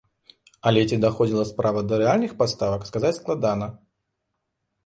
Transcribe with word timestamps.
Але 0.69 0.85
ці 0.89 0.97
даходзіла 1.03 1.43
справа 1.51 1.83
да 1.89 2.01
рэальных 2.05 2.31
паставак 2.41 2.89
сказаць 2.91 3.15
складана. 3.21 3.69